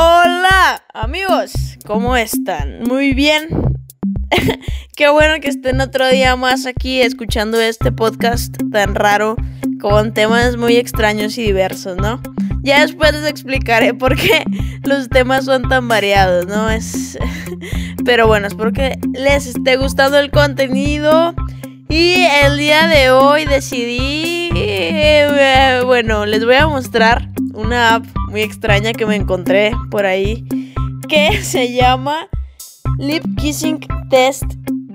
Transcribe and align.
Hola 0.00 0.84
amigos, 0.94 1.76
¿cómo 1.84 2.16
están? 2.16 2.84
Muy 2.84 3.14
bien. 3.14 3.48
Qué 4.96 5.08
bueno 5.08 5.40
que 5.40 5.48
estén 5.48 5.80
otro 5.80 6.08
día 6.08 6.36
más 6.36 6.66
aquí 6.66 7.00
escuchando 7.00 7.60
este 7.60 7.90
podcast 7.90 8.54
tan 8.70 8.94
raro 8.94 9.34
con 9.80 10.14
temas 10.14 10.56
muy 10.56 10.76
extraños 10.76 11.36
y 11.36 11.42
diversos, 11.42 11.96
¿no? 11.96 12.22
Ya 12.62 12.82
después 12.82 13.12
les 13.12 13.28
explicaré 13.28 13.92
por 13.92 14.14
qué 14.14 14.44
los 14.84 15.08
temas 15.08 15.46
son 15.46 15.68
tan 15.68 15.88
variados, 15.88 16.46
¿no? 16.46 16.70
Es 16.70 17.18
Pero 18.04 18.28
bueno, 18.28 18.46
espero 18.46 18.72
que 18.72 19.00
les 19.14 19.48
esté 19.48 19.78
gustando 19.78 20.16
el 20.20 20.30
contenido. 20.30 21.34
Y 21.88 22.24
el 22.44 22.56
día 22.56 22.86
de 22.86 23.10
hoy 23.10 23.46
decidí, 23.46 24.50
eh, 24.54 25.80
bueno, 25.84 26.24
les 26.24 26.44
voy 26.44 26.54
a 26.54 26.68
mostrar 26.68 27.28
una 27.58 27.96
app 27.96 28.06
muy 28.28 28.42
extraña 28.42 28.92
que 28.92 29.04
me 29.04 29.16
encontré 29.16 29.72
por 29.90 30.06
ahí 30.06 30.46
que 31.08 31.42
se 31.42 31.72
llama 31.72 32.28
Lip 32.98 33.24
Kissing 33.36 33.80
Test 34.08 34.44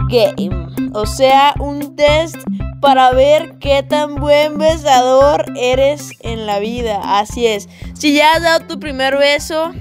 Game. 0.10 0.92
O 0.94 1.06
sea, 1.06 1.54
un 1.60 1.96
test 1.96 2.38
para 2.82 3.12
ver 3.12 3.56
qué 3.60 3.84
tan 3.84 4.16
buen 4.16 4.58
besador 4.58 5.46
eres 5.56 6.12
en 6.22 6.46
la 6.46 6.60
vida. 6.60 7.02
Así 7.20 7.48
es. 7.48 7.68
Si 7.94 8.14
ya 8.14 8.34
has 8.34 8.44
dado 8.44 8.68
tu 8.68 8.80
primer 8.80 9.18
beso 9.18 9.74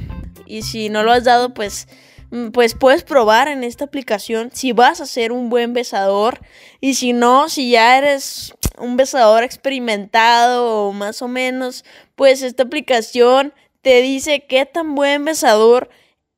y 0.47 0.63
si 0.63 0.89
no 0.89 1.03
lo 1.03 1.13
has 1.13 1.25
dado, 1.25 1.55
pues 1.55 1.87
mm, 2.31 2.49
pues 2.49 2.75
puedes 2.75 3.05
probar 3.05 3.49
en 3.49 3.63
esta 3.63 3.85
aplicación 3.85 4.51
si 4.53 4.73
vas 4.73 5.01
a 5.01 5.07
ser 5.07 5.31
un 5.31 5.51
buen 5.51 5.73
besador 5.73 6.41
y 6.81 6.95
si 6.95 7.13
no, 7.13 7.49
si 7.49 7.71
ya 7.71 7.99
eres 7.99 8.55
un 8.79 8.97
besador 8.97 9.43
experimentado 9.45 10.89
o 10.89 10.93
más 10.93 11.23
o 11.23 11.29
menos, 11.29 11.85
pues 12.15 12.43
esta 12.43 12.63
aplicación 12.63 13.53
te 13.83 14.01
dice 14.03 14.47
qué 14.47 14.65
tan 14.67 14.95
buen 14.95 15.25
besador 15.25 15.91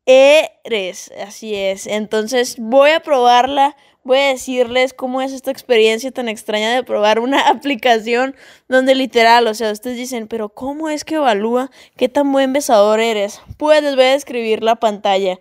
eres. 0.07 1.13
Así 1.27 1.55
es. 1.55 1.87
Entonces 1.87 2.57
voy 2.59 2.91
a 2.91 3.01
probarla. 3.01 3.77
Voy 4.03 4.19
a 4.19 4.29
decirles 4.29 4.93
cómo 4.93 5.23
es 5.23 5.33
esta 5.33 5.51
experiencia 5.51 6.11
tan 6.11 6.29
extraña 6.29 6.75
de 6.75 6.83
probar 6.83 7.21
una 7.21 7.41
aplicación 7.49 8.35
donde 8.69 8.95
literal, 8.95 9.47
o 9.47 9.55
sea, 9.55 9.73
ustedes 9.73 9.97
dicen, 9.97 10.29
pero 10.29 10.51
¿cómo 10.51 10.91
es 10.91 11.05
que 11.05 11.15
evalúa 11.15 11.71
qué 11.97 12.11
tan 12.11 12.31
buen 12.31 12.53
besador 12.53 13.01
eres? 13.01 13.41
Pues 13.57 13.83
les 13.83 13.97
voy 13.97 14.05
a 14.05 14.13
describir 14.13 14.63
la 14.63 14.77
pantalla. 14.77 15.39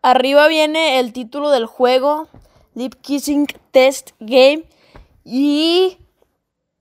Arriba 0.00 0.48
viene 0.48 1.00
el 1.00 1.12
título 1.12 1.50
del 1.50 1.66
juego, 1.66 2.28
Lip 2.74 2.94
Kissing 3.02 3.46
Test 3.72 4.12
Game, 4.20 4.64
y 5.24 5.98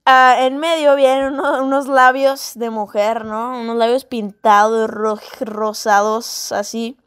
Ah, 0.06 0.36
en 0.40 0.58
medio 0.58 0.96
vienen 0.96 1.40
unos 1.40 1.88
labios 1.88 2.54
de 2.56 2.72
mujer, 2.72 3.24
¿no? 3.24 3.60
Unos 3.60 3.78
labios 3.78 4.06
pintados, 4.06 4.90
rosados, 4.90 6.52
así, 6.52 6.98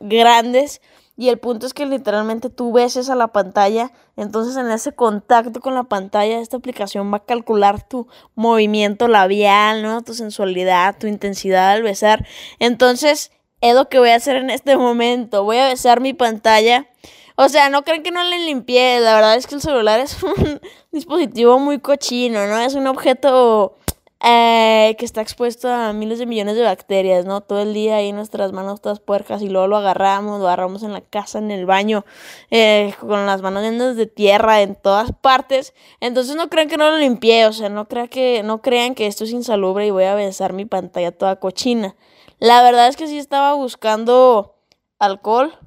grandes. 0.00 0.80
Y 1.16 1.28
el 1.28 1.38
punto 1.38 1.64
es 1.64 1.74
que 1.74 1.86
literalmente 1.86 2.50
tú 2.50 2.72
beses 2.72 3.08
a 3.08 3.14
la 3.14 3.28
pantalla. 3.28 3.92
Entonces 4.16 4.56
en 4.56 4.68
ese 4.72 4.92
contacto 4.92 5.60
con 5.60 5.76
la 5.76 5.84
pantalla, 5.84 6.40
esta 6.40 6.56
aplicación 6.56 7.12
va 7.12 7.18
a 7.18 7.24
calcular 7.24 7.86
tu 7.86 8.08
movimiento 8.34 9.06
labial, 9.06 9.84
¿no? 9.84 10.02
Tu 10.02 10.14
sensualidad, 10.14 10.98
tu 10.98 11.06
intensidad 11.06 11.70
al 11.70 11.84
besar. 11.84 12.26
Entonces 12.58 13.30
es 13.60 13.74
lo 13.76 13.88
que 13.88 14.00
voy 14.00 14.10
a 14.10 14.16
hacer 14.16 14.36
en 14.36 14.50
este 14.50 14.76
momento. 14.76 15.44
Voy 15.44 15.58
a 15.58 15.68
besar 15.68 16.00
mi 16.00 16.14
pantalla. 16.14 16.88
O 17.36 17.48
sea, 17.48 17.68
no 17.68 17.82
creen 17.82 18.02
que 18.02 18.10
no 18.12 18.22
le 18.22 18.38
limpié. 18.38 19.00
La 19.00 19.14
verdad 19.14 19.36
es 19.36 19.46
que 19.46 19.56
el 19.56 19.60
celular 19.60 20.00
es 20.00 20.22
un 20.22 20.60
dispositivo 20.92 21.58
muy 21.58 21.80
cochino, 21.80 22.46
¿no? 22.46 22.58
Es 22.58 22.74
un 22.74 22.86
objeto 22.86 23.76
eh, 24.20 24.94
que 24.98 25.04
está 25.04 25.20
expuesto 25.20 25.68
a 25.68 25.92
miles 25.92 26.20
de 26.20 26.26
millones 26.26 26.56
de 26.56 26.62
bacterias, 26.62 27.26
¿no? 27.26 27.40
Todo 27.40 27.60
el 27.62 27.74
día 27.74 27.96
ahí 27.96 28.12
nuestras 28.12 28.52
manos 28.52 28.80
todas 28.80 29.00
puercas 29.00 29.42
y 29.42 29.48
luego 29.48 29.66
lo 29.66 29.76
agarramos, 29.76 30.40
lo 30.40 30.46
agarramos 30.46 30.84
en 30.84 30.92
la 30.92 31.00
casa, 31.00 31.38
en 31.38 31.50
el 31.50 31.66
baño, 31.66 32.04
eh, 32.50 32.94
con 33.00 33.26
las 33.26 33.42
manos 33.42 33.64
llenas 33.64 33.96
de 33.96 34.06
tierra 34.06 34.62
en 34.62 34.76
todas 34.76 35.12
partes. 35.12 35.74
Entonces 36.00 36.36
no 36.36 36.48
crean 36.48 36.68
que 36.68 36.76
no 36.76 36.88
lo 36.90 36.98
limpié, 36.98 37.46
o 37.46 37.52
sea, 37.52 37.68
no, 37.68 37.88
crean 37.88 38.08
que, 38.08 38.42
no 38.44 38.62
crean 38.62 38.94
que 38.94 39.08
esto 39.08 39.24
es 39.24 39.32
insalubre 39.32 39.86
y 39.86 39.90
voy 39.90 40.04
a 40.04 40.14
besar 40.14 40.52
mi 40.52 40.66
pantalla 40.66 41.10
toda 41.10 41.36
cochina. 41.40 41.96
La 42.38 42.62
verdad 42.62 42.88
es 42.88 42.96
que 42.96 43.08
sí 43.08 43.18
estaba 43.18 43.54
buscando 43.54 44.54
alcohol 45.00 45.58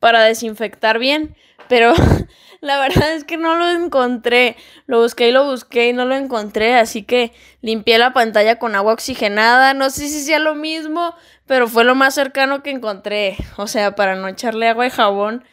para 0.00 0.22
desinfectar 0.22 0.98
bien, 0.98 1.36
pero 1.68 1.94
la 2.60 2.78
verdad 2.78 3.14
es 3.14 3.24
que 3.24 3.36
no 3.36 3.56
lo 3.56 3.70
encontré. 3.70 4.56
Lo 4.86 5.00
busqué 5.00 5.28
y 5.28 5.32
lo 5.32 5.44
busqué 5.44 5.88
y 5.88 5.92
no 5.92 6.04
lo 6.04 6.14
encontré, 6.14 6.74
así 6.74 7.02
que 7.02 7.32
limpié 7.60 7.98
la 7.98 8.12
pantalla 8.12 8.58
con 8.58 8.74
agua 8.74 8.92
oxigenada. 8.92 9.74
No 9.74 9.90
sé 9.90 10.08
si 10.08 10.22
sea 10.22 10.38
lo 10.38 10.54
mismo, 10.54 11.14
pero 11.46 11.68
fue 11.68 11.84
lo 11.84 11.94
más 11.94 12.14
cercano 12.14 12.62
que 12.62 12.70
encontré. 12.70 13.36
O 13.56 13.66
sea, 13.66 13.94
para 13.94 14.16
no 14.16 14.28
echarle 14.28 14.68
agua 14.68 14.86
y 14.86 14.90
jabón. 14.90 15.44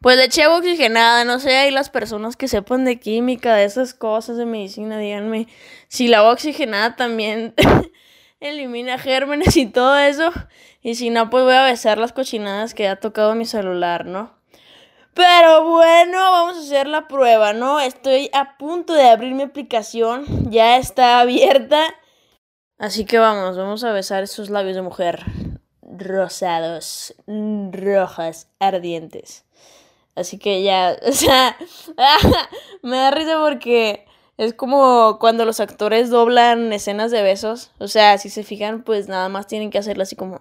Pues 0.00 0.16
le 0.16 0.24
eché 0.24 0.42
agua 0.42 0.58
oxigenada, 0.58 1.24
no 1.24 1.38
sé, 1.38 1.56
ahí 1.56 1.70
las 1.70 1.88
personas 1.88 2.36
que 2.36 2.48
sepan 2.48 2.84
de 2.84 2.98
química, 2.98 3.54
de 3.54 3.62
esas 3.64 3.94
cosas, 3.94 4.36
de 4.36 4.46
medicina, 4.46 4.98
díganme 4.98 5.46
si 5.86 6.08
la 6.08 6.18
agua 6.18 6.32
oxigenada 6.32 6.96
también 6.96 7.54
elimina 8.42 8.98
gérmenes 8.98 9.56
y 9.56 9.66
todo 9.66 9.96
eso. 9.96 10.30
Y 10.82 10.96
si 10.96 11.10
no, 11.10 11.30
pues 11.30 11.44
voy 11.44 11.54
a 11.54 11.64
besar 11.64 11.98
las 11.98 12.12
cochinadas 12.12 12.74
que 12.74 12.88
ha 12.88 12.96
tocado 12.96 13.34
mi 13.34 13.46
celular, 13.46 14.04
¿no? 14.04 14.34
Pero 15.14 15.68
bueno, 15.68 16.18
vamos 16.18 16.56
a 16.56 16.60
hacer 16.60 16.86
la 16.86 17.06
prueba, 17.06 17.52
¿no? 17.52 17.80
Estoy 17.80 18.30
a 18.32 18.56
punto 18.56 18.94
de 18.94 19.08
abrir 19.10 19.34
mi 19.34 19.42
aplicación. 19.42 20.50
Ya 20.50 20.78
está 20.78 21.20
abierta. 21.20 21.82
Así 22.78 23.04
que 23.04 23.18
vamos, 23.18 23.56
vamos 23.56 23.84
a 23.84 23.92
besar 23.92 24.22
esos 24.22 24.50
labios 24.50 24.74
de 24.74 24.82
mujer. 24.82 25.24
Rosados, 25.82 27.14
rojas, 27.26 28.48
ardientes. 28.58 29.44
Así 30.14 30.38
que 30.38 30.62
ya, 30.62 30.96
o 31.06 31.12
sea, 31.12 31.56
me 32.82 32.96
da 32.96 33.10
risa 33.10 33.38
porque 33.38 34.06
es 34.38 34.54
como 34.54 35.18
cuando 35.18 35.44
los 35.44 35.60
actores 35.60 36.10
doblan 36.10 36.72
escenas 36.72 37.10
de 37.10 37.22
besos. 37.22 37.70
O 37.78 37.88
sea, 37.88 38.18
si 38.18 38.30
se 38.30 38.42
fijan, 38.42 38.82
pues 38.82 39.08
nada 39.08 39.28
más 39.28 39.46
tienen 39.46 39.70
que 39.70 39.78
hacerlo 39.78 40.02
así 40.02 40.16
como... 40.16 40.40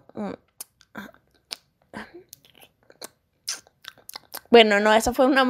Bueno, 4.50 4.80
no, 4.82 4.94
eso 4.94 5.14
fue 5.14 5.28
una 5.28 5.44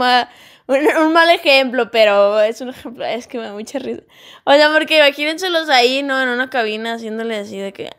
un, 0.68 1.14
mal 1.14 1.30
ejemplo, 1.30 1.92
pero 1.92 2.40
es 2.40 2.62
un 2.62 2.70
ejemplo, 2.70 3.04
es 3.04 3.28
que 3.28 3.40
me 3.40 3.46
da 3.46 3.54
mucha 3.54 3.80
risa. 3.80 4.04
O 4.44 4.54
sea, 4.54 4.72
porque 4.72 4.98
imagínenselos 4.98 5.70
ahí, 5.70 6.04
¿no? 6.04 6.22
En 6.22 6.30
una 6.30 6.50
cabina 6.50 6.94
haciéndole 6.94 7.38
así 7.38 7.58
de 7.58 7.74
que... 7.74 7.90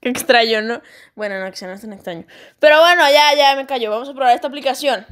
Qué 0.00 0.08
extraño, 0.10 0.62
¿no? 0.62 0.82
Bueno, 1.14 1.40
no, 1.40 1.50
que 1.50 1.56
sea 1.56 1.68
no 1.68 1.74
es 1.74 1.80
tan 1.80 1.92
extraño. 1.92 2.26
Pero 2.60 2.80
bueno, 2.80 3.02
ya, 3.10 3.34
ya 3.34 3.56
me 3.56 3.66
callo. 3.66 3.90
Vamos 3.90 4.08
a 4.08 4.14
probar 4.14 4.34
esta 4.34 4.48
aplicación. 4.48 5.06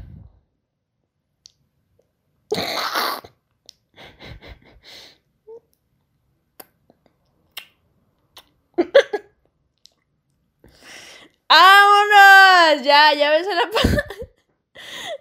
Ya, 12.83 13.15
ya 13.15 13.31
ves 13.31 13.47
la 13.47 13.63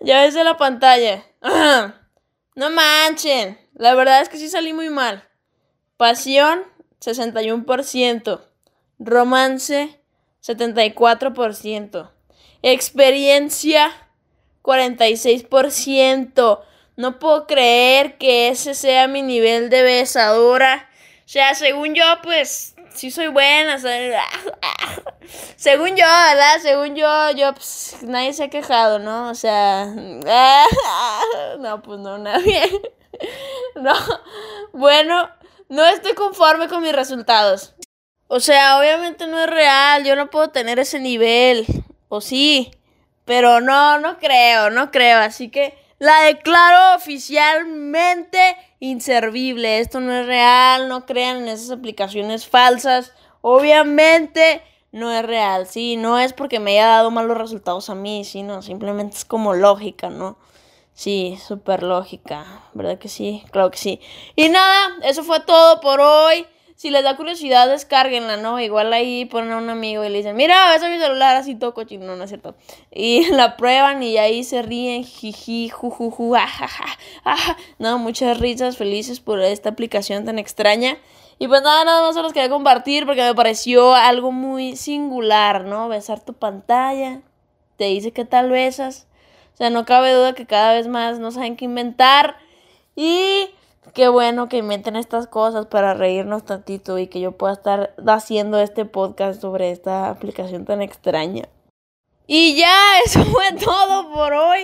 Ya 0.02 0.22
ves 0.22 0.36
la 0.36 0.58
pantalla. 0.58 1.24
No 2.56 2.70
manchen. 2.70 3.60
La 3.74 3.96
verdad 3.96 4.22
es 4.22 4.30
que 4.30 4.38
sí 4.38 4.50
salí 4.50 4.74
muy 4.74 4.90
mal. 4.90 5.28
Pasión, 5.98 6.64
61%. 7.00 8.42
Romance, 9.00 10.00
74%. 10.42 12.12
Experiencia, 12.62 13.92
46%. 14.62 16.62
No 16.96 17.20
puedo 17.20 17.48
creer 17.48 18.18
que 18.18 18.50
ese 18.50 18.76
sea 18.76 19.08
mi 19.08 19.22
nivel 19.22 19.70
de 19.70 19.82
besadora. 19.82 20.90
O 21.26 21.30
sea, 21.30 21.56
según 21.56 21.96
yo, 21.96 22.04
pues, 22.22 22.73
sí 22.94 23.12
soy 23.12 23.28
buena. 23.28 23.78
según 25.56 25.90
yo, 25.90 26.06
¿verdad? 26.06 26.60
Según 26.62 26.96
yo, 26.96 27.32
yo, 27.32 27.54
pues, 27.54 27.98
nadie 28.04 28.34
se 28.34 28.46
ha 28.46 28.50
quejado, 28.50 29.00
¿no? 29.00 29.30
O 29.30 29.36
sea, 29.36 29.86
no, 31.60 31.82
pues 31.82 32.00
no, 32.00 32.18
nadie. 32.18 32.62
No, 33.76 33.94
bueno, 34.74 35.30
no 35.70 35.86
estoy 35.86 36.14
conforme 36.14 36.68
con 36.68 36.82
mis 36.82 36.94
resultados. 36.94 37.76
O 38.28 38.40
sea, 38.40 38.80
obviamente 38.80 39.28
no 39.28 39.40
es 39.40 39.50
real, 39.50 40.04
yo 40.04 40.16
no 40.16 40.30
puedo 40.30 40.50
tener 40.50 40.80
ese 40.80 41.00
nivel. 41.00 41.66
O 42.10 42.22
sí, 42.22 42.72
pero 43.26 43.62
no, 43.62 44.00
no 44.00 44.18
creo, 44.18 44.72
no 44.72 44.92
creo. 44.92 45.20
Así 45.20 45.50
que 45.50 45.78
la 46.00 46.22
declaro 46.24 46.96
oficialmente 46.96 48.58
inservible. 48.84 49.80
Esto 49.80 50.02
no 50.02 50.14
es 50.14 50.26
real, 50.26 50.90
no 50.90 51.06
crean 51.06 51.38
en 51.38 51.48
esas 51.48 51.72
aplicaciones 51.72 52.46
falsas. 52.48 53.14
Obviamente 53.42 54.62
no 54.92 55.12
es 55.12 55.26
real, 55.26 55.66
sí, 55.68 55.96
no 55.96 56.20
es 56.20 56.34
porque 56.34 56.60
me 56.60 56.72
haya 56.72 56.88
dado 56.88 57.10
malos 57.10 57.38
resultados 57.38 57.90
a 57.90 57.96
mí, 57.96 58.26
sino 58.26 58.62
simplemente 58.62 59.18
es 59.18 59.26
como 59.26 59.54
lógica, 59.54 60.10
¿no? 60.10 60.38
Sí, 60.94 61.40
súper 61.44 61.82
lógica, 61.82 62.64
¿verdad 62.74 63.00
que 63.00 63.08
sí? 63.08 63.44
Claro 63.52 63.72
que 63.72 63.78
sí. 63.78 64.00
Y 64.36 64.50
nada, 64.50 64.98
eso 65.02 65.24
fue 65.24 65.40
todo 65.40 65.80
por 65.80 66.00
hoy. 66.00 66.46
Si 66.84 66.90
les 66.90 67.02
da 67.02 67.16
curiosidad, 67.16 67.70
descárguenla, 67.70 68.36
¿no? 68.36 68.60
Igual 68.60 68.92
ahí 68.92 69.24
ponen 69.24 69.54
a 69.54 69.58
un 69.58 69.70
amigo 69.70 70.04
y 70.04 70.10
le 70.10 70.18
dicen, 70.18 70.36
mira, 70.36 70.70
ves 70.70 70.84
a 70.84 70.90
mi 70.90 71.00
celular 71.00 71.38
así 71.38 71.56
todo 71.56 71.74
cochino, 71.74 72.06
no, 72.06 72.18
no 72.18 72.26
es 72.26 72.30
cierto. 72.30 72.56
Y 72.92 73.26
la 73.32 73.56
prueban 73.56 74.04
y 74.04 74.18
ahí 74.18 74.44
se 74.44 74.62
ríen, 74.64 75.06
jiji, 75.06 75.70
jujuju, 75.70 76.36
ajaja, 76.36 76.84
ajá. 77.24 77.56
No, 77.80 77.98
muchas 78.00 78.38
risas 78.38 78.76
felices 78.76 79.22
por 79.22 79.40
esta 79.40 79.70
aplicación 79.70 80.26
tan 80.26 80.40
extraña. 80.40 80.98
Y 81.40 81.48
pues 81.48 81.62
nada, 81.62 81.86
nada 81.86 82.02
más 82.02 82.16
se 82.16 82.22
los 82.22 82.34
quería 82.34 82.50
compartir 82.50 83.06
porque 83.06 83.24
me 83.24 83.34
pareció 83.34 83.96
algo 83.96 84.34
muy 84.34 84.76
singular, 84.76 85.64
¿no? 85.64 85.88
Besar 85.88 86.20
tu 86.20 86.34
pantalla, 86.34 87.22
te 87.78 87.86
dice 87.86 88.12
que 88.12 88.26
tal 88.26 88.52
besas. 88.52 89.08
O 89.54 89.58
sea, 89.58 89.70
no 89.70 89.86
cabe 89.86 90.12
duda 90.12 90.34
que 90.34 90.46
cada 90.46 90.74
vez 90.74 90.90
más 90.90 91.18
no 91.18 91.32
saben 91.32 91.56
qué 91.56 91.64
inventar. 91.64 92.36
Y 92.94 93.48
qué 93.94 94.08
bueno 94.08 94.50
que 94.50 94.58
inventen 94.58 94.96
estas 94.96 95.28
cosas 95.28 95.66
para 95.68 95.94
reírnos 95.94 96.46
tantito 96.46 96.98
y 96.98 97.08
que 97.08 97.20
yo 97.20 97.34
pueda 97.34 97.54
estar 97.54 97.96
haciendo 98.08 98.60
este 98.60 98.86
podcast 98.86 99.42
sobre 99.42 99.72
esta 99.72 100.10
aplicación 100.10 100.66
tan 100.66 100.82
extraña. 100.82 101.50
Y 102.28 102.56
ya, 102.56 102.76
eso 103.06 103.24
fue 103.26 103.52
todo 103.64 104.12
por 104.14 104.34
hoy. 104.34 104.62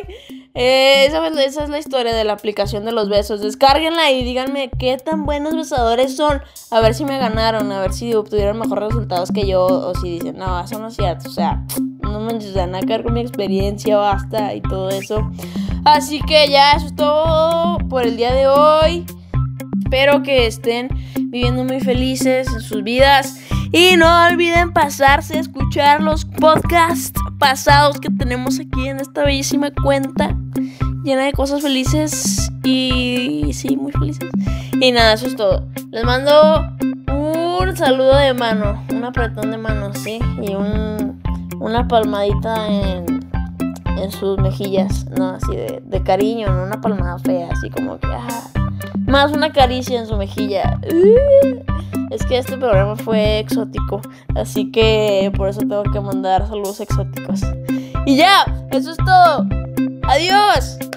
Eh, 0.54 1.06
esa, 1.06 1.28
es 1.28 1.70
la 1.70 1.80
historia 1.80 2.14
de 2.14 2.24
la 2.24 2.34
aplicación 2.34 2.86
de 2.86 2.92
los 2.92 3.10
besos. 3.10 3.42
Descárguenla 3.42 4.12
y 4.12 4.24
díganme 4.24 4.70
qué 4.80 4.98
tan 4.98 5.26
buenos 5.26 5.56
besadores 5.56 6.16
son. 6.16 6.42
A 6.72 6.80
ver 6.80 6.94
si 6.94 7.06
me 7.06 7.18
ganaron, 7.18 7.72
a 7.72 7.82
ver 7.82 7.94
si 7.94 8.14
obtuvieron 8.14 8.58
mejores 8.58 8.90
resultados 8.90 9.32
que 9.32 9.46
yo. 9.46 9.66
O 9.66 9.96
si 9.96 10.20
dicen, 10.20 10.38
no, 10.38 10.60
eso 10.60 10.80
no 10.80 10.88
es 10.88 10.96
cierto. 10.96 11.30
O 11.30 11.32
sea, 11.32 11.64
no 12.10 12.20
me 12.20 12.38
que 12.38 12.86
ver 12.88 13.04
con 13.04 13.14
mi 13.14 13.22
experiencia, 13.22 13.98
basta 13.98 14.54
y 14.54 14.62
todo 14.62 14.90
eso. 14.90 15.30
Así 15.86 16.20
que 16.22 16.50
ya, 16.50 16.74
eso 16.74 16.88
es 16.88 16.96
todo 16.96 17.78
por 17.90 18.06
el 18.06 18.18
día 18.18 18.34
de 18.34 18.48
hoy. 18.48 19.06
Espero 19.84 20.22
que 20.24 20.46
estén 20.46 20.90
viviendo 21.16 21.64
muy 21.64 21.80
felices 21.80 22.48
en 22.54 22.62
sus 22.62 22.84
vidas. 22.84 23.40
Y 23.72 23.98
no 23.98 24.26
olviden 24.26 24.74
pasarse 24.74 25.38
a 25.38 25.42
escuchar 25.42 26.02
los 26.02 26.26
podcasts 26.26 27.20
pasados 27.38 28.00
que 28.00 28.10
tenemos 28.10 28.60
aquí 28.60 28.88
en 28.88 29.00
esta 29.00 29.24
bellísima 29.24 29.72
cuenta. 29.72 30.36
Llena 31.04 31.26
de 31.26 31.34
cosas 31.34 31.62
felices 31.62 32.52
y 32.64 33.52
sí, 33.54 33.78
muy 33.78 33.92
felices. 33.92 34.30
Y 34.82 34.92
nada, 34.92 35.14
eso 35.14 35.28
es 35.28 35.36
todo. 35.36 35.68
Les 35.92 36.04
mando 36.04 36.68
un 37.12 37.76
saludo 37.76 38.16
de 38.18 38.34
mano, 38.34 38.84
un 38.92 39.04
apretón 39.04 39.52
de 39.52 39.58
mano, 39.58 39.94
sí, 39.94 40.20
y 40.42 40.54
un, 40.54 41.19
una 41.60 41.88
palmadita 41.88 42.68
en, 42.68 43.30
en 43.98 44.12
sus 44.12 44.38
mejillas, 44.38 45.06
no, 45.18 45.30
así 45.30 45.56
de, 45.56 45.82
de 45.86 46.04
cariño, 46.04 46.52
no 46.52 46.64
una 46.64 46.82
palmada 46.82 47.20
fea, 47.20 47.50
así 47.52 47.70
como 47.70 48.00
que, 48.00 48.08
más 49.08 49.32
una 49.32 49.52
caricia 49.52 50.00
en 50.00 50.08
su 50.08 50.16
mejilla. 50.16 50.80
Uh, 50.84 51.60
es 52.12 52.26
que 52.26 52.38
este 52.38 52.58
programa 52.58 52.96
fue 52.96 53.40
exótico, 53.40 54.02
así 54.36 54.72
que 54.72 55.32
por 55.36 55.50
eso 55.50 55.60
tengo 55.60 55.84
que 55.84 56.00
mandar 56.00 56.48
saludos 56.48 56.80
exóticos. 56.80 57.42
Y 58.06 58.16
ya, 58.16 58.46
eso 58.72 58.92
es 58.92 58.98
todo. 58.98 59.46
Adiós. 60.04 60.89